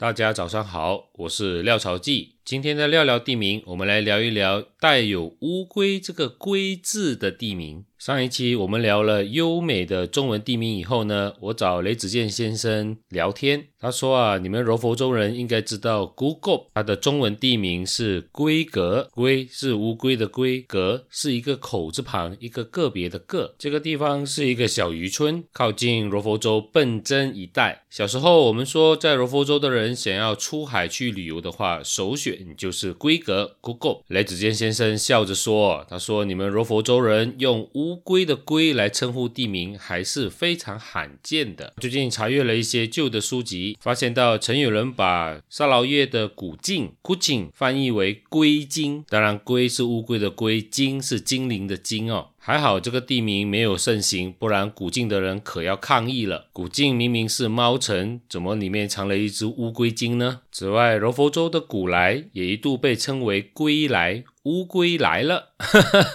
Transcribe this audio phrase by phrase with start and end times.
[0.00, 2.37] 大家早上好，我是廖朝记。
[2.48, 7.84] 今天的聊聊地名，我们来聊一聊带有乌龟这个“龟”字的地名。
[7.98, 23.56] 上一期我们聊了优美的中文地名以后呢，我找雷子健先生聊天，他说啊，你们柔佛州人应该知道 Google，它的中文地名是龟格，龟是乌龟的龟，格是一个口字旁一个个别的个。
[23.58, 27.82] 这个地方是一个小渔村，靠近柔佛州笨珍一带。
[27.90, 34.02] 小时候我们说，在柔佛州的人想要出海去旅游的话，首选就是龟格 Google。
[34.08, 41.74] 雷子健先生笑着说，他说你们柔佛州人用乌龟的“龟”来称呼地名还是非常罕见的。
[41.80, 52.30] 最近查阅了一些旧的书籍，发现到曾有人把沙劳越的古晋古晋翻译为龟精，当然“龟”是乌龟的“龟”，“精”是精灵的“精”哦。
[52.40, 56.46] 还好这个地名没有盛行，不然古晋的人可要抗议了。
[56.52, 60.40] 古晋明明是猫城，怎么里面藏了一只乌龟精呢？
[60.50, 65.54] 此外，柔佛州的古来也一度被称为龟来，乌龟来了。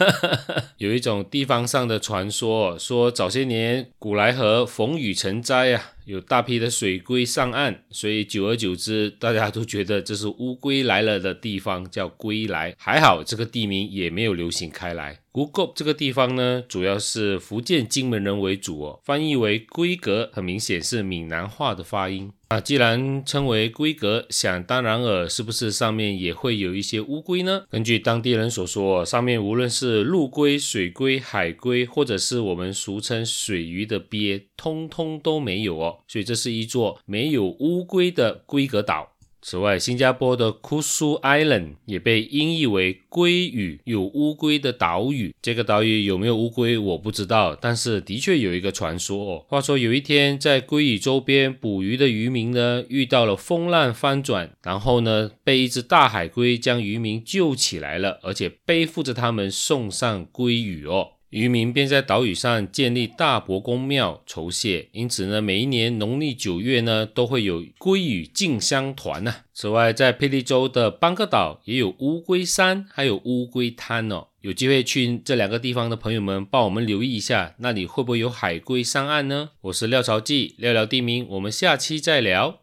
[0.78, 5.92] 有一种地方上的传说，说早些年古来河逢雨成灾啊。
[6.06, 12.76] 有大批的水龟上岸，所以久而久之，大家都觉得这是乌龟来了的地方，叫龟来。
[12.78, 15.20] 还好这个地名也没有流行开来。
[15.32, 22.34] 古沟这个地方呢，主要是福建金门人为主哦，翻译为龟格，很明显是闽南话的发音。
[22.54, 27.64] 那，既然称为龟格，想当然尔，是不是上面也会有一些乌龟呢？
[27.72, 35.98] 根据当地人所说，上面无论是陆龟、水龟、海龟，或者是我们俗称水鱼的鳖，通通都没有哦。
[36.08, 39.13] 所以这是一座没有乌龟的龟格岛。
[39.46, 45.36] 此外，新加坡的 Kusu Island 也被音译为“鲑屿”，有乌龟的岛屿。
[45.42, 49.46] 这个岛屿有没有乌龟，我不知道，但是的确有一个传说哦。
[49.50, 61.13] 话说有一天，在鲑屿周边捕鱼的渔民呢，遇到了风浪翻转，然后呢，被一只大海龟将渔民救起来了，而且背负着他们送上鲑屿哦。
[61.34, 69.38] 渔民便在岛屿上建立大伯公庙酬谢，因此呢，每一年农历九月呢，都会有鲑鱼进香团呢。
[69.52, 74.28] 此外，在霹雳州的邦克岛也有乌龟山，还有乌龟滩哦。
[74.42, 79.50] 有机会去这两个地方的朋友们，帮我们留意一下，那里会不会有海龟上岸呢？
[79.62, 82.60] 我是廖朝记，聊聊地名，我们下期再聊。